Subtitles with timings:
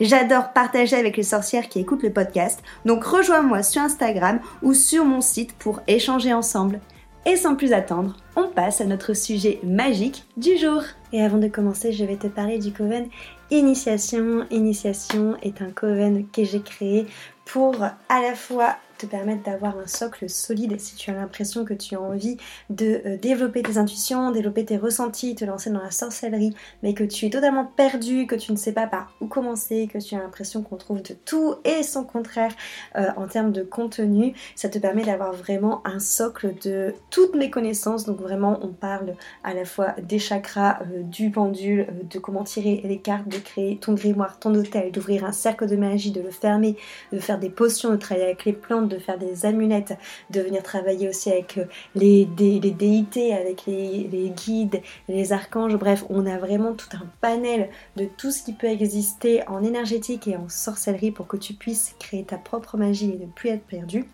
[0.00, 5.04] J'adore partager avec les sorcières qui écoutent le podcast, donc rejoins-moi sur Instagram ou sur
[5.04, 6.80] mon site pour échanger ensemble.
[7.26, 10.82] Et sans plus attendre, on passe à notre sujet magique du jour.
[11.12, 13.08] Et avant de commencer, je vais te parler du Coven
[13.50, 14.46] Initiation.
[14.50, 17.06] Initiation est un Coven que j'ai créé
[17.46, 21.74] pour à la fois te permettre d'avoir un socle solide si tu as l'impression que
[21.74, 22.36] tu as envie
[22.70, 27.04] de euh, développer tes intuitions, développer tes ressentis, te lancer dans la sorcellerie, mais que
[27.04, 30.18] tu es totalement perdu, que tu ne sais pas par où commencer, que tu as
[30.18, 32.52] l'impression qu'on trouve de tout et son contraire
[32.96, 37.50] euh, en termes de contenu, ça te permet d'avoir vraiment un socle de toutes mes
[37.50, 38.04] connaissances.
[38.04, 42.80] Donc vraiment, on parle à la fois des chakras, euh, du pendule, de comment tirer
[42.84, 46.30] les cartes, de créer ton grimoire, ton hôtel, d'ouvrir un cercle de magie, de le
[46.30, 46.76] fermer,
[47.12, 49.94] de faire des potions, de travailler avec les plantes faire des amulettes,
[50.30, 51.64] de venir travailler aussi avec euh,
[51.94, 55.76] les, déités, avec les, guides, les archanges.
[55.76, 60.28] Bref, on a vraiment tout un panel de tout ce qui peut exister en énergétique
[60.28, 63.64] et en sorcellerie pour que tu puisses créer ta propre magie et ne plus être
[63.64, 64.06] perdu.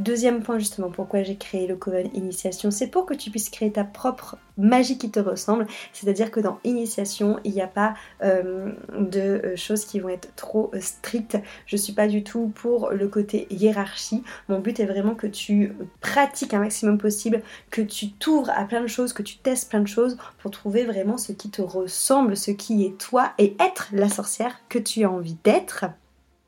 [0.00, 3.70] Deuxième point justement, pourquoi j'ai créé le Coven Initiation, c'est pour que tu puisses créer
[3.70, 5.66] ta propre magie qui te ressemble.
[5.92, 7.92] C'est-à-dire que dans Initiation, il n'y a pas
[8.22, 11.36] euh, de euh, choses qui vont être trop euh, strictes.
[11.66, 14.22] Je suis pas du tout pour le côté hiérarchie.
[14.48, 18.80] Mon but est vraiment que tu pratiques un maximum possible, que tu t'ouvres à plein
[18.80, 22.38] de choses, que tu testes plein de choses pour trouver vraiment ce qui te ressemble,
[22.38, 25.84] ce qui est toi et être la sorcière que tu as envie d'être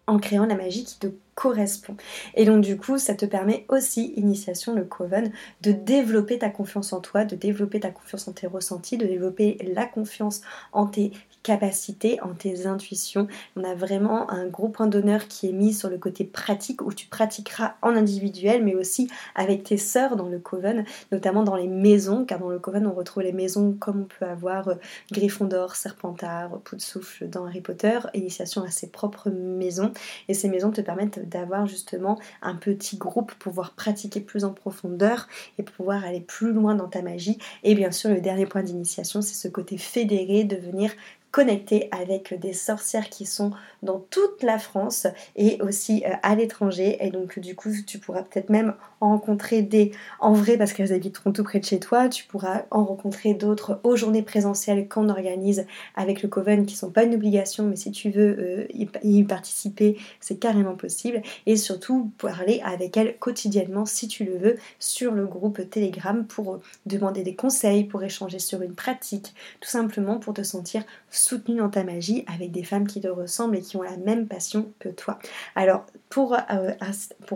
[0.06, 1.96] en créant la magie qui te correspond.
[2.34, 5.32] Et donc du coup, ça te permet aussi, initiation le Coven,
[5.62, 9.58] de développer ta confiance en toi, de développer ta confiance en tes ressentis, de développer
[9.74, 10.42] la confiance
[10.72, 13.26] en tes capacités, en tes intuitions.
[13.56, 16.92] On a vraiment un gros point d'honneur qui est mis sur le côté pratique où
[16.92, 21.68] tu pratiqueras en individuel mais aussi avec tes sœurs dans le coven, notamment dans les
[21.68, 24.74] maisons, car dans le coven on retrouve les maisons comme on peut avoir euh,
[25.10, 29.92] Gryffondor, Serpentard, Poudsoufle dans Harry Potter, initiation à ses propres maisons
[30.28, 34.52] et ces maisons te permettent d'avoir justement un petit groupe pour pouvoir pratiquer plus en
[34.52, 38.62] profondeur et pouvoir aller plus loin dans ta magie et bien sûr le dernier point
[38.62, 40.92] d'initiation c'est ce côté fédéré de venir
[41.32, 46.98] connecter avec des sorcières qui sont dans toute la France et aussi euh, à l'étranger.
[47.00, 50.92] Et donc du coup, tu pourras peut-être même en rencontrer des en vrai parce qu'elles
[50.92, 52.08] habiteront tout près de chez toi.
[52.08, 55.66] Tu pourras en rencontrer d'autres aux journées présentielles qu'on organise
[55.96, 58.66] avec le Coven qui sont pas une obligation, mais si tu veux euh,
[59.02, 61.22] y, participer, c'est carrément possible.
[61.46, 66.60] Et surtout parler avec elles quotidiennement si tu le veux sur le groupe Telegram pour
[66.84, 70.84] demander des conseils, pour échanger sur une pratique, tout simplement pour te sentir
[71.22, 74.26] soutenue dans ta magie avec des femmes qui te ressemblent et qui ont la même
[74.26, 75.18] passion que toi.
[75.54, 76.72] Alors, pour, euh,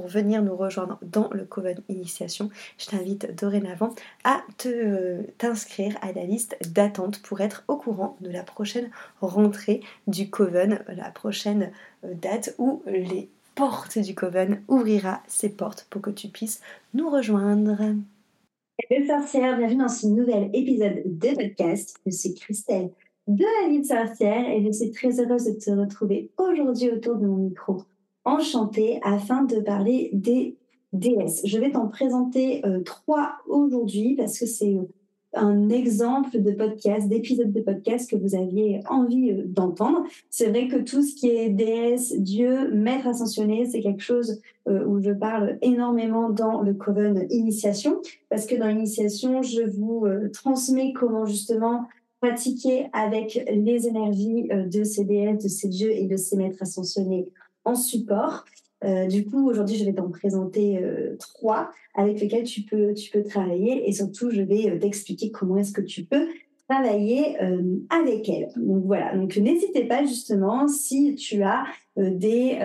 [0.06, 3.94] venir nous rejoindre dans le Coven Initiation, je t'invite dorénavant
[4.24, 9.80] à te, t'inscrire à la liste d'attente pour être au courant de la prochaine rentrée
[10.06, 11.70] du Coven, la prochaine
[12.04, 16.60] euh, date où les portes du Coven ouvrira ses portes pour que tu puisses
[16.92, 17.78] nous rejoindre.
[18.90, 21.96] Salut sorcières, bienvenue dans ce nouvel épisode de podcast.
[22.04, 22.90] Je suis Christelle
[23.26, 27.26] de la vie de et je suis très heureuse de te retrouver aujourd'hui autour de
[27.26, 27.82] mon micro
[28.24, 30.56] enchantée afin de parler des
[30.92, 31.42] déesses.
[31.44, 34.84] Je vais t'en présenter euh, trois aujourd'hui parce que c'est euh,
[35.34, 40.04] un exemple de podcast, d'épisode de podcast que vous aviez envie euh, d'entendre.
[40.30, 45.00] C'est vrai que tout ce qui est déesse, Dieu, maître ascensionné, c'est quelque chose où
[45.00, 51.24] je parle énormément dans le Coven Initiation, parce que dans l'initiation, je vous transmets comment
[51.24, 51.86] justement
[52.20, 56.62] pratiquer avec les énergies euh, de ces déesses, de ces dieux et de ces maîtres
[56.62, 57.26] ascensionnés
[57.64, 58.44] en support.
[58.84, 63.10] Euh, du coup, aujourd'hui, je vais t'en présenter euh, trois avec lesquels tu peux, tu
[63.10, 66.26] peux travailler et surtout, je vais t'expliquer comment est-ce que tu peux
[66.68, 67.36] travailler
[67.90, 68.48] avec elles.
[68.56, 71.62] Donc voilà, donc n'hésitez pas justement si tu as
[71.96, 72.58] des,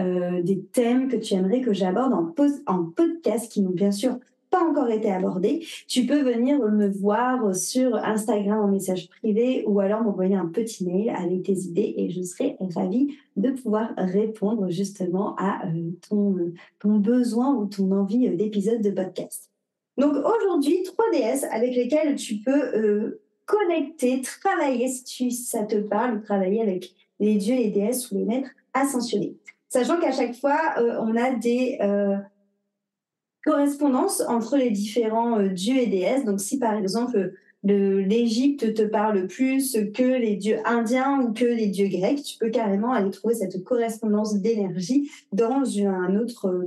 [0.44, 2.34] des thèmes que tu aimerais que j'aborde en,
[2.66, 4.18] en podcast qui n'ont bien sûr
[4.52, 9.80] pas encore été abordés, tu peux venir me voir sur Instagram en message privé ou
[9.80, 14.70] alors m'envoyer un petit mail avec tes idées et je serai ravie de pouvoir répondre
[14.70, 15.62] justement à
[16.08, 19.50] ton, ton besoin ou ton envie d'épisode de podcast.
[19.98, 26.62] Donc aujourd'hui, trois déesses avec lesquelles tu peux connecter, travailler, si ça te parle, travailler
[26.62, 29.36] avec les dieux, les déesses ou les maîtres ascensionnés.
[29.70, 32.18] Sachant qu'à chaque fois, euh, on a des euh,
[33.46, 36.26] correspondances entre les différents euh, dieux et déesses.
[36.26, 37.34] Donc si par exemple
[37.64, 42.50] l'Égypte te parle plus que les dieux indiens ou que les dieux grecs, tu peux
[42.50, 46.66] carrément aller trouver cette correspondance d'énergie dans un autre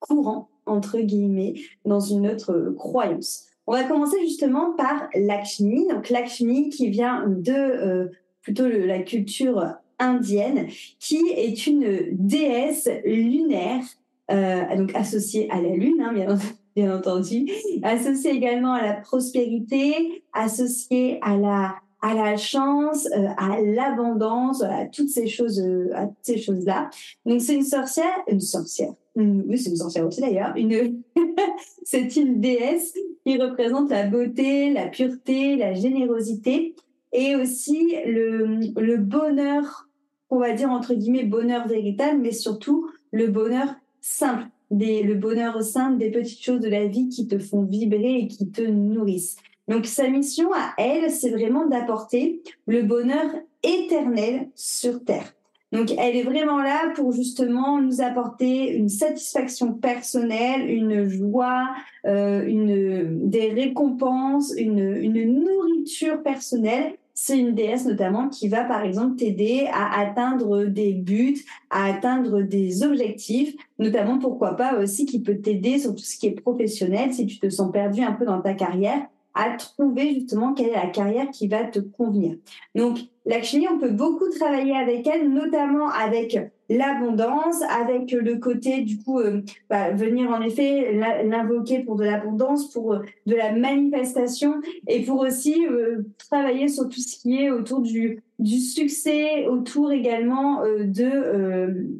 [0.00, 1.54] courant, entre guillemets,
[1.84, 3.48] dans une autre croyance.
[3.66, 5.86] On va commencer justement par Lakshmi.
[5.88, 8.06] Donc Lakshmi qui vient de euh,
[8.40, 10.68] plutôt la culture indienne,
[10.98, 13.82] qui est une déesse lunaire,
[14.30, 16.36] euh, donc associée à la lune, hein,
[16.74, 17.50] bien, entendu,
[17.82, 24.86] associée également à la prospérité, associée à la à la chance, euh, à l'abondance, à
[24.86, 25.60] toutes ces choses,
[25.92, 26.90] à toutes ces choses-là.
[27.26, 28.92] Donc c'est une sorcière, une sorcière.
[29.16, 30.52] Oui, c'est une sorcière aussi d'ailleurs.
[30.56, 31.02] Une,
[31.82, 32.94] c'est une déesse
[33.26, 36.76] qui représente la beauté, la pureté, la générosité
[37.12, 39.88] et aussi le, le bonheur,
[40.30, 45.98] on va dire entre guillemets bonheur véritable, mais surtout le bonheur simple, le bonheur simple
[45.98, 49.36] des petites choses de la vie qui te font vibrer et qui te nourrissent.
[49.68, 53.26] Donc sa mission à elle, c'est vraiment d'apporter le bonheur
[53.62, 55.34] éternel sur Terre.
[55.70, 61.68] Donc, elle est vraiment là pour justement nous apporter une satisfaction personnelle, une joie,
[62.06, 66.94] euh, une, des récompenses, une, une nourriture personnelle.
[67.20, 72.42] C'est une déesse notamment qui va par exemple t'aider à atteindre des buts, à atteindre
[72.42, 77.12] des objectifs, notamment pourquoi pas aussi qui peut t'aider sur tout ce qui est professionnel
[77.12, 79.04] si tu te sens perdu un peu dans ta carrière
[79.34, 82.36] à trouver justement quelle est la carrière qui va te convenir.
[82.76, 86.38] Donc, Lakshmi, on peut beaucoup travailler avec elle, notamment avec
[86.70, 90.94] l'abondance, avec le côté du coup euh, bah, venir en effet
[91.24, 94.54] l'invoquer pour de l'abondance, pour euh, de la manifestation
[94.86, 99.92] et pour aussi euh, travailler sur tout ce qui est autour du, du succès, autour
[99.92, 101.98] également de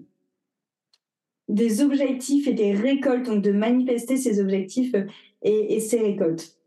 [1.49, 4.95] des objectifs et des récoltes, donc de manifester ces objectifs
[5.43, 6.58] et, et ces récoltes.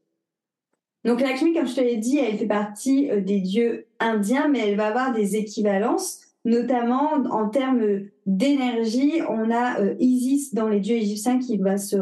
[1.03, 4.59] Donc Lakshmi, comme je te l'ai dit, elle fait partie euh, des dieux indiens, mais
[4.59, 9.13] elle va avoir des équivalences, notamment en termes d'énergie.
[9.27, 11.97] On a euh, Isis dans les dieux égyptiens qui va se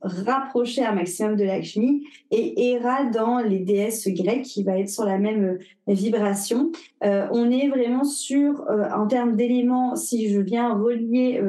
[0.00, 5.04] rapprocher un maximum de Lakshmi et Hera dans les déesses grecques qui va être sur
[5.04, 5.58] la même
[5.88, 6.70] euh, vibration.
[7.02, 8.64] on est vraiment sur,
[8.94, 11.40] en termes d'éléments, si je viens relier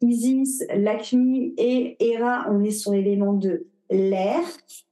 [0.00, 4.42] Isis, Lakshmi et Hera, on est sur l'élément de l'air.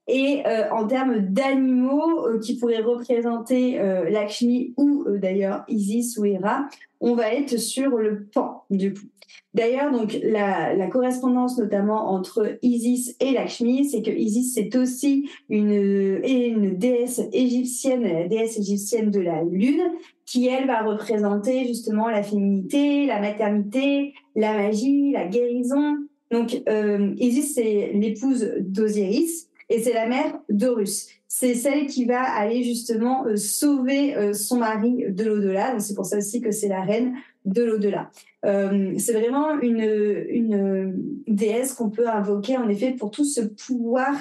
[0.08, 6.16] Et euh, en termes d'animaux euh, qui pourraient représenter euh, Lakshmi ou euh, d'ailleurs Isis
[6.16, 6.68] ou Hera,
[7.00, 9.06] on va être sur le pan du coup.
[9.54, 15.28] D'ailleurs, donc la, la, correspondance notamment entre Isis et Lakshmi, c'est que Isis c'est aussi
[15.48, 19.82] une, une déesse égyptienne, la déesse égyptienne de la lune,
[20.24, 25.96] qui elle va représenter justement la féminité, la maternité, la magie, la guérison.
[26.30, 31.08] Donc euh, Isis c'est l'épouse d'Osiris et c'est la mère d'Horus.
[31.28, 35.72] C'est celle qui va aller justement euh, sauver euh, son mari de l'au-delà.
[35.72, 38.10] Donc c'est pour ça aussi que c'est la reine de l'au-delà.
[38.44, 39.80] Euh, c'est vraiment une,
[40.28, 40.94] une
[41.26, 44.14] déesse qu'on peut invoquer en effet pour tout ce pouvoir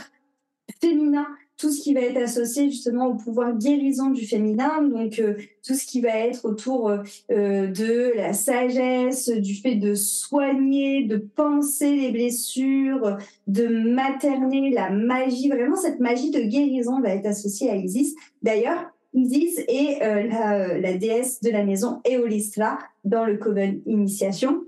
[0.82, 5.36] féminin tout ce qui va être associé justement au pouvoir guérison du féminin, donc euh,
[5.66, 11.18] tout ce qui va être autour euh, de la sagesse, du fait de soigner, de
[11.18, 15.50] penser les blessures, de materner la magie.
[15.50, 18.16] Vraiment, cette magie de guérison va être associée à Isis.
[18.42, 24.64] D'ailleurs, Isis est euh, la, la, déesse de la maison Eolistra dans le Coven Initiation.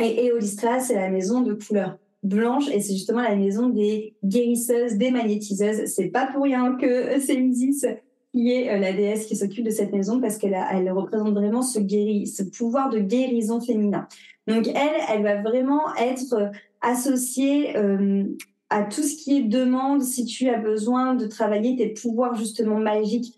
[0.00, 4.94] Et Eolistra, c'est la maison de couleur blanche et c'est justement la maison des guérisseuses,
[4.94, 5.86] des magnétiseuses.
[5.86, 7.86] C'est pas pour rien que c'est Isis
[8.32, 11.62] qui est euh, la déesse qui s'occupe de cette maison parce qu'elle elle représente vraiment
[11.62, 14.06] ce guéri, ce pouvoir de guérison féminin.
[14.46, 16.48] Donc elle, elle va vraiment être euh,
[16.80, 18.24] associée euh,
[18.70, 22.78] à tout ce qui est demande si tu as besoin de travailler tes pouvoirs justement
[22.78, 23.34] magiques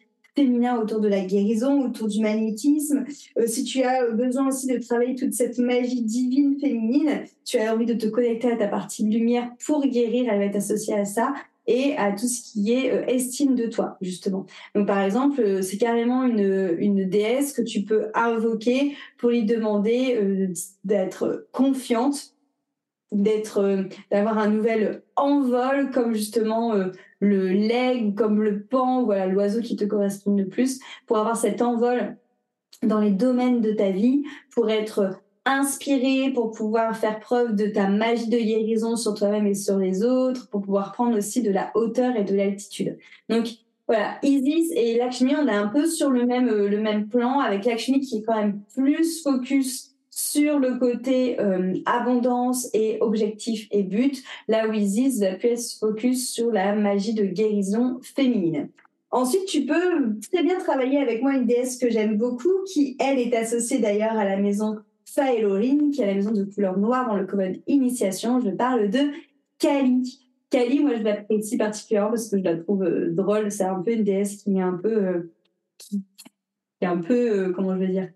[0.81, 3.05] autour de la guérison, autour du magnétisme.
[3.39, 7.75] Euh, si tu as besoin aussi de travailler toute cette magie divine féminine, tu as
[7.75, 10.95] envie de te connecter à ta partie de lumière pour guérir, elle va être associée
[10.95, 11.35] à ça.
[11.67, 14.47] et à tout ce qui est euh, estime de toi, justement.
[14.75, 19.45] Donc, par exemple, euh, c'est carrément une, une déesse que tu peux invoquer pour lui
[19.45, 20.49] demander
[20.85, 22.35] d'être confiante,
[23.13, 26.75] d'être, d'avoir un nouvel envol, comme justement
[27.21, 31.63] le leg, comme le pan, voilà, l'oiseau qui te correspond le plus, pour avoir cet
[31.63, 32.17] envol
[32.83, 37.89] dans les domaines de ta vie, pour être inspiré pour pouvoir faire preuve de ta
[37.89, 41.71] magie de guérison sur toi-même et sur les autres, pour pouvoir prendre aussi de la
[41.75, 42.99] hauteur et de l'altitude.
[43.29, 43.49] Donc
[43.87, 47.41] voilà, Isis et Lakshmi, on est un peu sur le même, euh, le même plan,
[47.41, 53.69] avec Lakshmi qui est quand même plus focus sur le côté euh, abondance et objectif
[53.71, 58.69] et but, là où Isis va plus focus sur la magie de guérison féminine.
[59.13, 63.19] Ensuite, tu peux très bien travailler avec moi une déesse que j'aime beaucoup, qui elle
[63.19, 67.17] est associée d'ailleurs à la maison Faelorine, qui est la maison de couleur noire dans
[67.17, 68.41] le code initiation.
[68.41, 69.11] Je parle de
[69.59, 70.21] Kali.
[70.51, 73.51] Kali, moi, je l'apprécie particulièrement parce que je la trouve euh, drôle.
[73.51, 75.33] C'est un peu une déesse qui est un peu, euh,
[75.79, 76.03] qui
[76.81, 78.11] est un peu, comment je veux dire,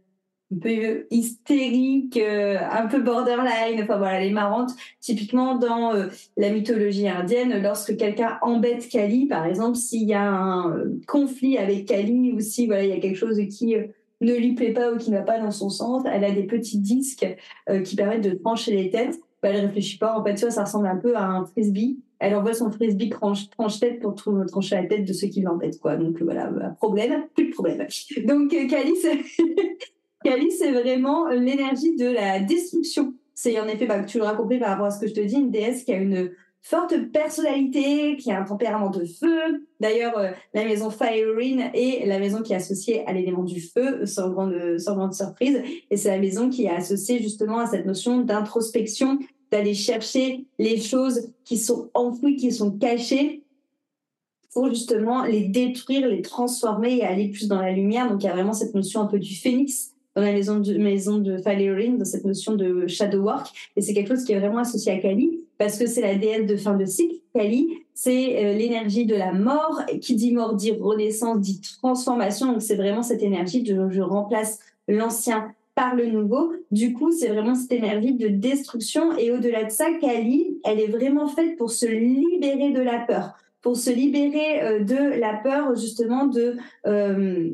[0.55, 3.81] un peu hystérique, un peu borderline.
[3.83, 4.71] Enfin voilà, elle est marrante.
[5.01, 5.93] Typiquement dans
[6.37, 11.87] la mythologie indienne, lorsque quelqu'un embête Kali, par exemple, s'il y a un conflit avec
[11.87, 13.77] Kali ou si voilà, il y a quelque chose qui
[14.21, 16.45] ne lui plaît pas ou qui ne va pas dans son sens, elle a des
[16.45, 17.27] petits disques
[17.69, 19.21] euh, qui permettent de trancher les têtes.
[19.43, 20.19] Bah, elle réfléchit pas.
[20.19, 21.99] En fait, tu ça ressemble un peu à un frisbee.
[22.19, 23.49] Elle envoie son frisbee tranche,
[23.81, 25.97] tête pour trancher la tête de ceux qui l'embêtent, quoi.
[25.97, 27.87] Donc voilà, bah, problème, plus de problème.
[28.25, 28.67] Donc euh,
[30.25, 33.13] Kali, c'est vraiment l'énergie de la destruction.
[33.35, 35.35] C'est en effet, bah, tu l'auras compris par rapport à ce que je te dis,
[35.35, 36.31] une déesse qui a une
[36.63, 39.67] forte personnalité, qui a un tempérament de feu.
[39.81, 44.07] D'ailleurs, euh, la maison Fireen est la maison qui est associée à l'élément du feu,
[44.07, 45.61] sans grande surprise.
[45.91, 49.19] Et c'est la maison qui est associée justement à cette notion d'introspection,
[49.53, 53.43] d'aller chercher les choses qui sont enfouies, qui sont cachées,
[54.55, 58.09] pour justement les détruire, les transformer et aller plus dans la lumière.
[58.09, 60.75] Donc il y a vraiment cette notion un peu du phénix dans la maison de,
[60.79, 61.37] maison de
[61.99, 63.49] dans cette notion de shadow work.
[63.77, 66.57] Et c'est quelque chose qui est vraiment associé à Kali parce que c'est la de
[66.57, 67.17] fin de cycle.
[67.35, 69.83] Kali, c'est euh, l'énergie de la mort.
[70.01, 72.53] Qui dit mort dit renaissance, dit transformation.
[72.53, 76.53] Donc c'est vraiment cette énergie de je remplace l'ancien par le nouveau.
[76.71, 79.17] Du coup, c'est vraiment cette énergie de destruction.
[79.19, 83.35] Et au-delà de ça, Kali, elle est vraiment faite pour se libérer de la peur,
[83.61, 86.57] pour se libérer euh, de la peur justement de
[86.87, 87.51] euh,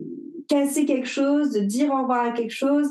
[0.50, 2.88] casser quelque chose, de dire au revoir à quelque chose,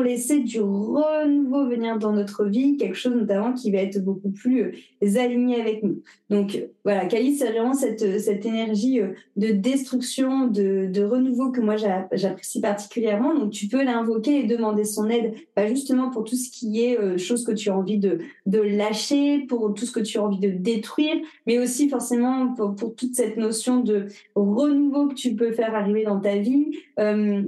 [0.00, 4.62] laisser du renouveau venir dans notre vie, quelque chose notamment qui va être beaucoup plus
[5.02, 6.02] euh, aligné avec nous.
[6.30, 11.60] Donc voilà, Kali, c'est vraiment cette, cette énergie euh, de destruction, de, de renouveau que
[11.60, 13.34] moi j'apprécie particulièrement.
[13.34, 16.98] Donc tu peux l'invoquer et demander son aide, pas justement pour tout ce qui est
[16.98, 20.24] euh, chose que tu as envie de, de lâcher, pour tout ce que tu as
[20.24, 25.34] envie de détruire, mais aussi forcément pour, pour toute cette notion de renouveau que tu
[25.34, 26.78] peux faire arriver dans ta vie.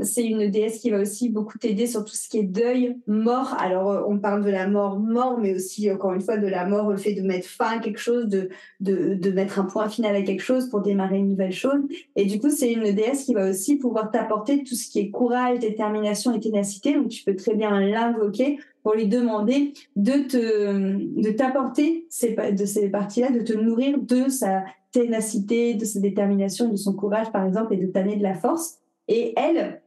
[0.02, 3.56] c'est une déesse qui va aussi beaucoup t'aider sur tout ce qui deuil, mort.
[3.60, 6.66] Alors, euh, on parle de la mort, mort, mais aussi, encore une fois, de la
[6.66, 8.48] mort, le fait de mettre fin à quelque chose, de,
[8.80, 11.80] de, de mettre un point final à quelque chose pour démarrer une nouvelle chose.
[12.16, 15.10] Et du coup, c'est une déesse qui va aussi pouvoir t'apporter tout ce qui est
[15.10, 16.94] courage, détermination et ténacité.
[16.94, 22.64] Donc, tu peux très bien l'invoquer pour lui demander de te, de t'apporter ces, de
[22.66, 27.46] ces parties-là, de te nourrir de sa ténacité, de sa détermination, de son courage, par
[27.46, 28.78] exemple, et de t'amener de la force.
[29.08, 29.82] Et elle,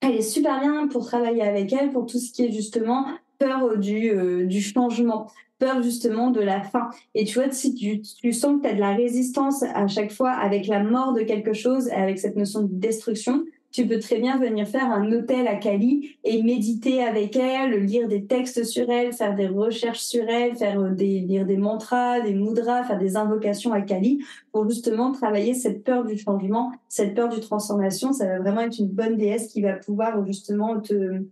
[0.00, 3.06] elle est super bien pour travailler avec elle pour tout ce qui est justement
[3.38, 5.26] peur du, euh, du changement,
[5.58, 6.90] peur justement de la fin.
[7.14, 10.30] Et tu vois, si tu, tu sens que tu de la résistance à chaque fois
[10.30, 14.38] avec la mort de quelque chose, avec cette notion de destruction, tu peux très bien
[14.38, 19.12] venir faire un hôtel à Cali et méditer avec elle, lire des textes sur elle,
[19.12, 23.72] faire des recherches sur elle, faire euh, lire des mantras, des mudras, faire des invocations
[23.72, 28.12] à Kali pour justement travailler cette peur du changement, cette peur du transformation.
[28.12, 31.24] Ça va vraiment être une bonne déesse qui va pouvoir justement te,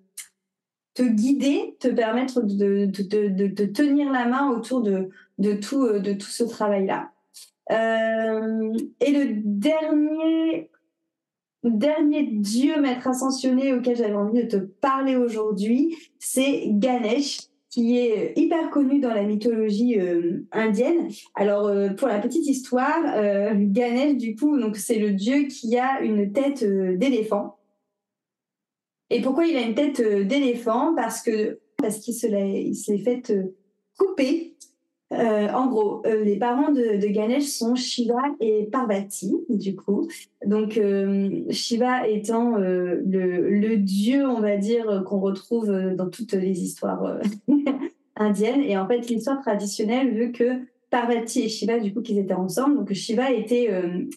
[0.94, 5.82] te guider, te permettre de, de, de, de tenir la main autour de, de, tout,
[5.82, 7.10] euh, de tout ce travail-là.
[7.70, 10.70] Euh, et le dernier
[11.64, 18.32] dernier dieu maître ascensionné auquel j'avais envie de te parler aujourd'hui, c'est Ganesh qui est
[18.36, 21.08] hyper connu dans la mythologie euh, indienne.
[21.34, 26.00] Alors euh, pour la petite histoire, euh, Ganesh du coup c'est le dieu qui a
[26.00, 27.58] une tête d'éléphant.
[29.10, 30.94] Et pourquoi il a une tête d'éléphant?
[30.94, 33.32] Parce que parce qu'il s'est fait
[33.96, 34.56] couper
[35.12, 40.08] euh, en gros, euh, les parents de, Ganesh sont Shiva et Parvati, du coup.
[40.44, 46.62] Donc, euh, Shiva étant le, le, dieu, on va dire, qu'on retrouve dans toutes les
[46.62, 47.18] histoires
[48.16, 48.60] indiennes.
[48.60, 50.60] Et en fait, l'histoire traditionnelle veut que
[50.90, 52.76] Parvati et Shiva, du coup, qu'ils étaient ensemble.
[52.76, 53.70] Donc Shiva était,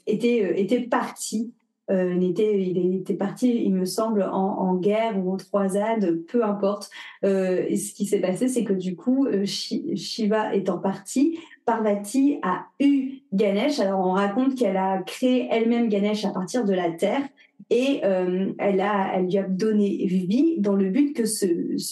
[0.07, 1.53] était, était parti
[1.91, 6.89] euh, il, était, parti, il me semble, en, guerre ou en croisade, peu importe.
[7.25, 12.39] Euh, et ce qui s'est passé, c'est que du coup, euh, Shiva étant parti, Parvati
[12.43, 13.79] a eu Ganesh.
[13.79, 17.21] Alors on raconte qu'elle a créé elle-même Ganesh à partir de la terre
[17.69, 21.45] et elle, a, lui a donné vie dans le but que ce,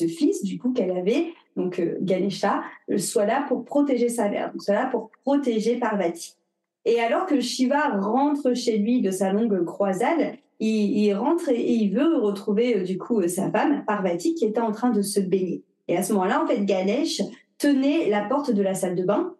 [0.07, 2.63] fils, du coup, qu'elle avait, donc Ganesha,
[2.97, 6.38] soit là pour protéger sa mère, soit là pour protéger Parvati.
[6.86, 11.93] Et alors que Shiva rentre chez lui de sa longue croisade, il, rentre et, il
[11.93, 15.19] veut retrouver euh, du coup euh, sa femme, Parvati, qui était en train de se
[15.19, 15.63] baigner.
[15.88, 17.21] Et à ce moment-là, en fait, Ganesh
[17.57, 19.33] tenait la porte de la salle de bain,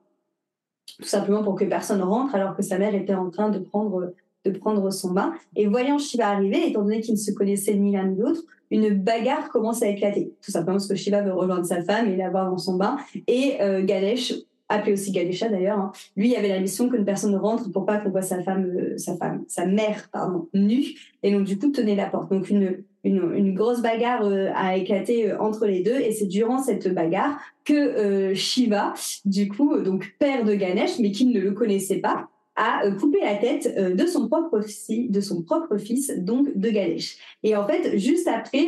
[0.98, 4.13] tout simplement pour que personne rentre, alors que sa mère était en train de prendre,
[4.46, 5.34] de prendre son bain.
[5.55, 8.41] Et voyant Shiva arriver, étant donné qu'ils ne se connaissaient ni l'un ni l'autre,
[8.72, 10.34] une bagarre commence à éclater.
[10.41, 12.98] Tout simplement parce que Shiva veut rejoindre sa femme et la voir dans son bain.
[13.27, 14.34] Et euh, Ganesh
[14.69, 15.91] appelé aussi Ganesha d'ailleurs, hein.
[16.15, 19.17] lui avait la mission qu'une personne rentre pour pas qu'on voit sa femme, euh, sa
[19.17, 22.31] femme, sa mère, pardon, nue, et donc du coup tenait la porte.
[22.31, 26.27] Donc une, une, une grosse bagarre euh, a éclaté euh, entre les deux, et c'est
[26.27, 28.93] durant cette bagarre que Shiva,
[29.25, 33.35] du coup, donc père de Ganesh, mais qui ne le connaissait pas, a coupé la
[33.35, 37.17] tête de son propre fils, de son propre fils, donc de Ganesh.
[37.43, 38.67] Et en fait, juste après,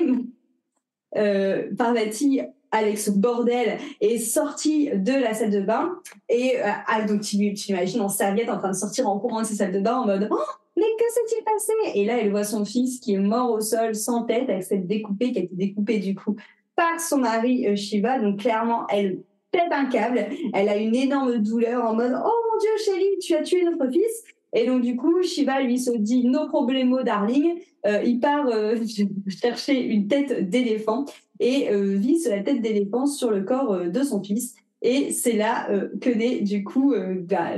[1.77, 2.41] Parvati
[2.71, 5.91] Alex bordel est sorti de la salle de bain.
[6.29, 9.55] Et euh, donc tu, imagines en serviette en train de sortir en courant de sa
[9.55, 10.37] salle de bain en mode oh
[10.77, 11.99] mais que s'est-il passé?
[11.99, 14.87] Et là elle voit son fils qui est mort au sol sans tête avec cette
[14.87, 16.37] découpée qui a été découpée du coup
[16.75, 18.19] par son mari euh, Shiva.
[18.19, 19.19] Donc clairement elle
[19.51, 20.27] pète un câble.
[20.53, 23.91] Elle a une énorme douleur en mode oh mon dieu chérie tu as tué notre
[23.91, 24.23] fils.
[24.53, 27.59] Et donc, du coup, Shiva, lui, se dit no problemo, darling.
[27.85, 28.75] Euh, il part euh,
[29.27, 31.05] chercher une tête d'éléphant
[31.41, 34.55] et euh, vise la tête d'éléphant sur le corps euh, de son fils.
[34.83, 37.51] Et c'est là euh, que naît du coup bah,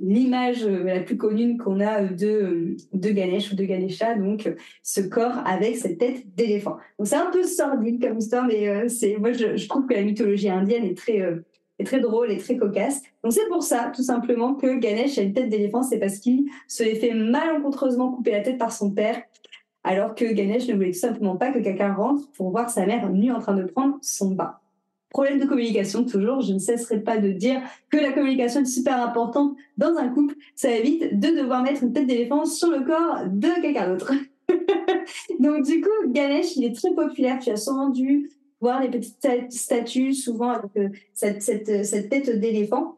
[0.00, 4.48] l'image la plus connue qu'on a de, de Ganesh ou de Ganesha, donc
[4.84, 6.76] ce corps avec cette tête d'éléphant.
[6.98, 10.50] Donc c'est un peu sordide comme histoire, mais c'est moi je, trouve que la mythologie
[10.50, 11.20] indienne est très
[11.80, 13.02] est très drôle et très cocasse.
[13.24, 16.44] Donc c'est pour ça, tout simplement, que Ganesh a une tête d'éléphant, c'est parce qu'il
[16.68, 19.20] se fait malencontreusement couper la tête par son père
[19.84, 23.10] alors que Ganesh ne voulait tout simplement pas que quelqu'un rentre pour voir sa mère
[23.10, 24.54] nue en train de prendre son bain.
[25.10, 29.02] Problème de communication, toujours, je ne cesserai pas de dire que la communication est super
[29.02, 30.34] importante dans un couple.
[30.54, 34.12] Ça évite de devoir mettre une tête d'éléphant sur le corps de quelqu'un d'autre.
[35.40, 37.38] Donc du coup, Ganesh, il est très populaire.
[37.40, 42.40] Tu as sûrement dû voir les petites statues, souvent avec euh, cette, cette, cette tête
[42.40, 42.96] d'éléphant.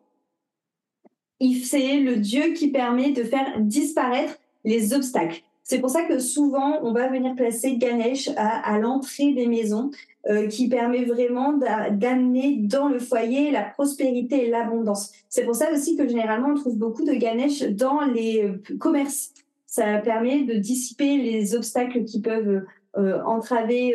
[1.40, 5.42] C'est le dieu qui permet de faire disparaître les obstacles.
[5.64, 9.90] C'est pour ça que souvent, on va venir placer Ganesh à, l'entrée des maisons,
[10.28, 11.54] euh, qui permet vraiment
[11.90, 15.10] d'amener dans le foyer la prospérité et l'abondance.
[15.30, 19.32] C'est pour ça aussi que généralement, on trouve beaucoup de Ganesh dans les euh, commerces.
[19.66, 22.64] Ça permet de dissiper les obstacles qui peuvent
[22.98, 23.94] euh, entraver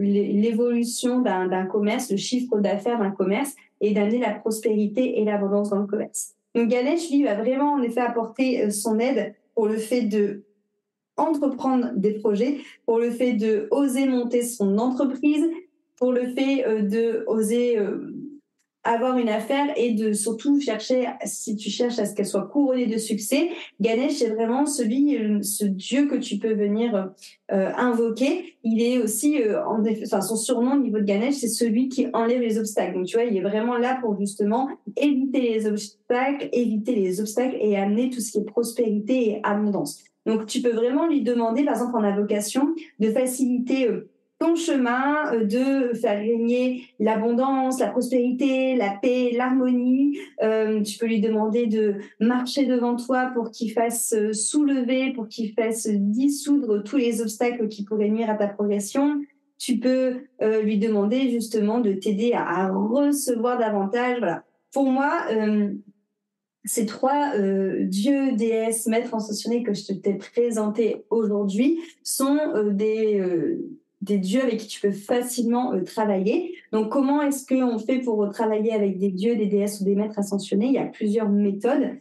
[0.00, 5.78] l'évolution d'un commerce, le chiffre d'affaires d'un commerce, et d'amener la prospérité et l'abondance dans
[5.78, 6.34] le commerce.
[6.56, 10.42] Donc Ganesh, lui, va vraiment en effet apporter son aide pour le fait de
[11.18, 15.44] entreprendre des projets, pour le fait de oser monter son entreprise,
[15.98, 18.14] pour le fait euh, de oser euh,
[18.84, 22.86] avoir une affaire et de surtout chercher, si tu cherches à ce qu'elle soit couronnée
[22.86, 23.50] de succès,
[23.80, 27.10] Ganesh est vraiment celui, euh, ce dieu que tu peux venir
[27.50, 28.56] invoquer.
[28.62, 32.40] Il est aussi, en enfin, son surnom au niveau de Ganesh, c'est celui qui enlève
[32.40, 32.94] les obstacles.
[32.94, 37.56] Donc tu vois, il est vraiment là pour justement éviter les obstacles, éviter les obstacles
[37.60, 40.04] et amener tout ce qui est prospérité et abondance.
[40.28, 45.32] Donc, tu peux vraiment lui demander, par exemple, en invocation, de faciliter euh, ton chemin,
[45.32, 50.18] euh, de faire régner l'abondance, la prospérité, la paix, l'harmonie.
[50.42, 55.54] Euh, tu peux lui demander de marcher devant toi pour qu'il fasse soulever, pour qu'il
[55.54, 59.22] fasse dissoudre tous les obstacles qui pourraient nuire à ta progression.
[59.56, 60.18] Tu peux
[60.62, 64.18] lui demander justement de t'aider à, recevoir davantage.
[64.18, 64.44] Voilà.
[64.72, 65.10] Pour moi,
[66.64, 73.20] ces trois euh, dieux, déesses, maîtres ascensionnés que je t'ai présentés aujourd'hui sont euh, des,
[73.20, 76.54] euh, des dieux avec qui tu peux facilement travailler.
[76.72, 80.18] Donc, comment est-ce qu'on fait pour travailler avec des dieux, des déesses ou des maîtres
[80.18, 80.66] ascensionnés?
[80.66, 81.96] Il y a plusieurs méthodes.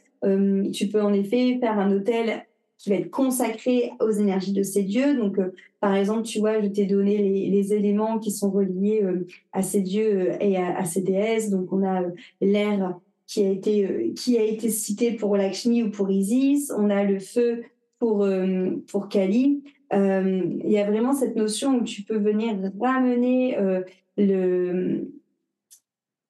[0.74, 2.46] tu peux en effet faire un hôtel
[2.78, 5.16] qui va être consacré aux énergies de ces dieux.
[5.16, 5.40] Donc,
[5.80, 9.04] par exemple, tu vois, je t'ai donné les, les, éléments qui sont reliés
[9.52, 11.50] à ces dieux et à, à, ces déesses.
[11.50, 12.04] Donc, on a
[12.42, 16.72] l'air, qui a été euh, qui a été cité pour Lakshmi ou pour Isis.
[16.76, 17.64] On a le feu
[18.00, 19.64] pour euh, pour Kali.
[19.94, 23.58] Euh, il y a vraiment cette notion où tu peux venir ramener
[24.18, 25.12] le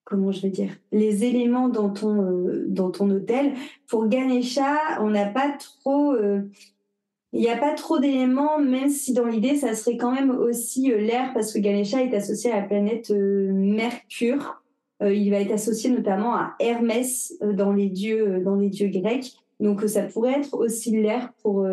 [0.03, 3.53] comment je vais dire, les éléments dans ton, dans ton hôtel.
[3.87, 9.25] Pour Ganesha, on n'a pas trop, il n'y a pas trop d'éléments, même si dans
[9.25, 13.09] l'idée, ça serait quand même aussi l'air, parce que Ganesha est associé à la planète
[13.09, 14.61] Mercure.
[15.01, 19.33] Il va être associé notamment à Hermès dans les dieux, dans les dieux grecs.
[19.59, 21.67] Donc, ça pourrait être aussi l'air pour,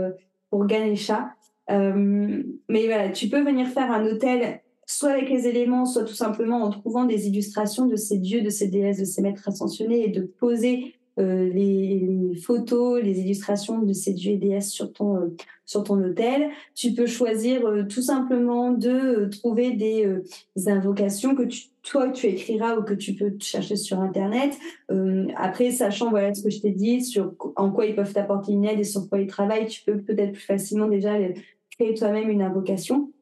[0.51, 1.31] pour Ganesha.
[1.69, 6.63] mais voilà, tu peux venir faire un hôtel soit avec les éléments, soit tout simplement
[6.63, 10.09] en trouvant des illustrations de ces dieux, de ces déesses, de ces maîtres ascensionnés et
[10.09, 15.37] de poser euh, les, photos, les illustrations de ces dieux et déesses sur ton, euh,
[15.65, 16.51] sur ton hôtel.
[16.75, 20.09] Tu peux choisir euh, tout simplement de trouver des,
[20.67, 24.59] invocations que tu, toi tu écriras ou que tu peux chercher sur Internet.
[25.37, 28.65] après, sachant voilà ce que je t'ai dit sur en quoi ils peuvent t'apporter une
[28.65, 31.13] aide et sur quoi ils travaillent, tu peux peut-être plus facilement déjà
[31.71, 33.13] créer toi-même une invocation.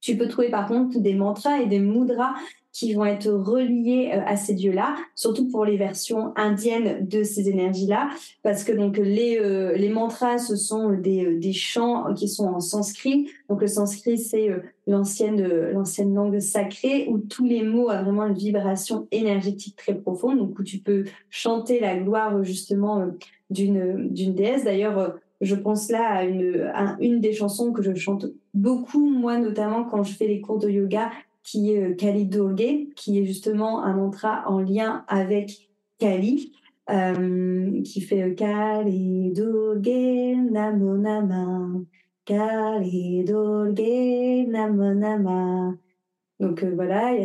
[0.00, 2.34] Tu peux trouver par contre des mantras et des mudras
[2.76, 7.48] qui vont être reliés euh, à ces dieux-là, surtout pour les versions indiennes de ces
[7.48, 8.10] énergies-là,
[8.42, 12.44] parce que donc les euh, les mantras ce sont des, euh, des chants qui sont
[12.44, 13.30] en sanskrit.
[13.48, 14.50] Donc le sanskrit c'est
[14.86, 20.36] l'ancienne l'ancienne langue sacrée où tous les mots ont vraiment une vibration énergétique très profonde,
[20.36, 23.06] donc où tu peux chanter la gloire justement
[23.48, 24.64] d'une d'une déesse.
[24.64, 29.84] D'ailleurs je pense là à une, une des chansons que je chante beaucoup, moi notamment
[29.84, 31.10] quand je fais les cours de yoga,
[31.46, 36.52] qui est euh, Kali Durge, qui est justement un mantra en lien avec Kali,
[36.90, 41.68] euh, qui fait euh, Kali Durge Namo Nama,
[42.24, 45.74] Kali Durge Namo Nama.
[46.40, 47.20] Donc voilà, il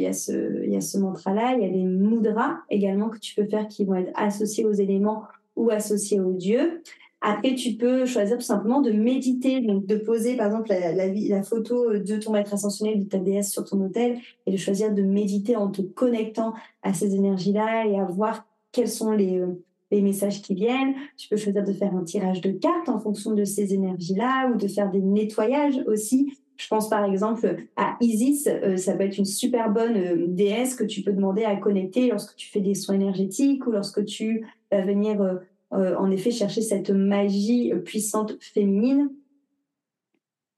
[0.00, 1.54] y a, ce, ce mantra-là.
[1.54, 4.72] Il y a des mudras également que tu peux faire qui vont être associés aux
[4.72, 5.22] éléments
[5.54, 6.82] ou associés aux dieux.
[7.22, 11.98] Après, tu peux choisir tout simplement de méditer, donc de poser par exemple la, photo
[11.98, 15.56] de ton maître ascensionnel, de ta déesse sur ton hôtel, et de choisir de méditer
[15.56, 16.52] en te connectant
[16.82, 20.94] à ces énergies-là et à voir quels sont les, euh, les messages qui viennent.
[21.16, 24.56] Tu peux choisir de faire un tirage de cartes en fonction de ces énergies-là ou
[24.56, 26.32] de faire des nettoyages aussi.
[26.56, 30.74] Je pense par exemple à Isis, euh, ça peut être une super bonne euh, déesse
[30.74, 34.46] que tu peux demander à connecter lorsque tu fais des soins énergétiques ou lorsque tu
[34.70, 35.40] vas venir
[35.76, 39.10] en effet chercher cette magie puissante féminine.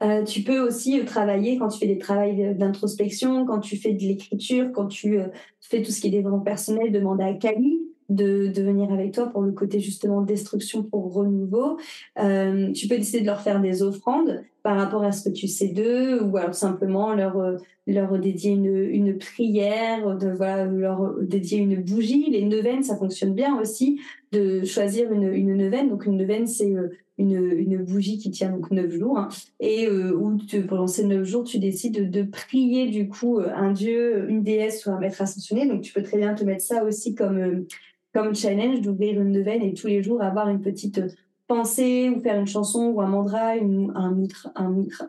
[0.03, 4.03] Euh, tu peux aussi travailler quand tu fais des travaux d'introspection, quand tu fais de
[4.03, 5.27] l'écriture, quand tu euh,
[5.61, 9.27] fais tout ce qui est développement personnel, demander à Kali de, de, venir avec toi
[9.27, 11.79] pour le côté justement destruction pour renouveau.
[12.18, 15.49] Euh, tu peux décider de leur faire des offrandes par rapport à ce que tu
[15.49, 21.59] sais d'eux ou alors simplement leur leur dédier une, une prière, de voilà leur dédier
[21.59, 22.31] une bougie.
[22.31, 25.88] Les neuvaines, ça fonctionne bien aussi de choisir une, une neuvaine.
[25.88, 29.88] Donc une neuvaine, c'est euh, une, une bougie qui tient donc neuf jours hein, et
[29.88, 34.42] euh, tu, pendant ces neuf jours, tu décides de, prier du coup un dieu, une
[34.42, 35.66] déesse ou un maître ascensionné.
[35.66, 37.64] Donc tu peux très bien te mettre ça aussi comme
[38.12, 41.01] comme challenge d'ouvrir une neuvaine et tous les jours avoir une petite
[41.49, 44.14] pensée ou faire une chanson ou un mandra, une, un,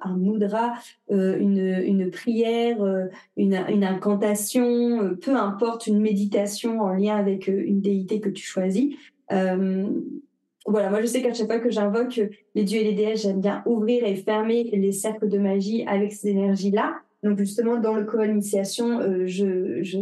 [0.01, 0.73] un mudra,
[1.11, 3.05] euh, une, prière, euh,
[3.37, 8.95] une, incantation, euh, peu importe, une méditation en lien avec une déité que tu choisis.
[9.29, 12.21] voilà, moi je sais qu'à chaque fois que j'invoque
[12.55, 16.13] les dieux et les déesses, j'aime bien ouvrir et fermer les cercles de magie avec
[16.13, 16.95] ces énergies-là.
[17.21, 19.99] Donc justement, dans le code initiation, je, je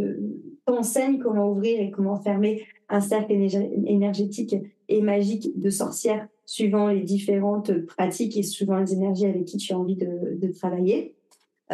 [0.65, 3.34] t'enseigne comment ouvrir et comment fermer un cercle
[3.86, 4.56] énergétique
[4.88, 9.73] et magique de sorcière suivant les différentes pratiques et suivant les énergies avec qui tu
[9.73, 11.15] as envie de, travailler.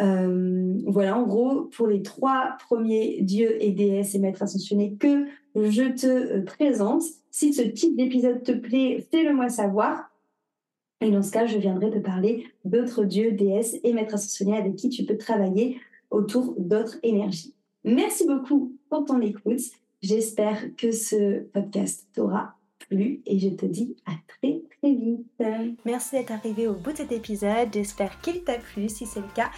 [0.00, 5.26] Euh, voilà, en gros, pour les trois premiers dieux et déesses et maîtres ascensionnés que
[5.54, 10.10] je te euh, présente, si ce type d'épisode te plaît, fais-le-moi savoir.
[11.00, 14.74] Et dans ce cas, je viendrai te parler d'autres dieux, déesses et maîtres ascensionnés avec
[14.74, 15.78] qui tu peux travailler
[16.10, 17.54] autour d'autres énergies.
[17.84, 19.60] Merci beaucoup pour ton écoute.
[20.04, 22.56] J'espère que ce podcast t'aura
[22.90, 25.42] plu et je te dis à très très vite.
[25.86, 27.70] Merci d'être arrivé au bout de cet épisode.
[27.72, 28.90] J'espère qu'il t'a plu.
[28.90, 29.50] Si c'est le cas,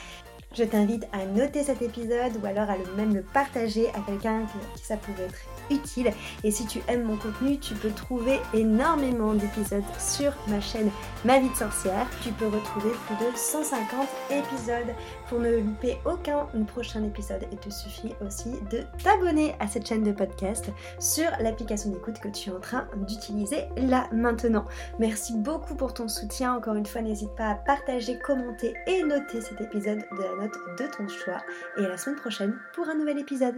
[0.56, 4.46] je t'invite à noter cet épisode ou alors à le même le partager à quelqu'un
[4.76, 6.12] qui ça pourrait être utile.
[6.44, 10.90] Et si tu aimes mon contenu, tu peux trouver énormément d'épisodes sur ma chaîne
[11.24, 12.09] Ma vie de sorcière.
[12.22, 14.94] Tu peux retrouver plus de 150 épisodes
[15.29, 17.47] pour ne louper aucun prochain épisode.
[17.53, 22.29] Il te suffit aussi de t'abonner à cette chaîne de podcast sur l'application d'écoute que
[22.29, 24.65] tu es en train d'utiliser là maintenant.
[24.99, 26.55] Merci beaucoup pour ton soutien.
[26.55, 30.57] Encore une fois, n'hésite pas à partager, commenter et noter cet épisode de la note
[30.79, 31.43] de ton choix.
[31.79, 33.57] Et à la semaine prochaine pour un nouvel épisode.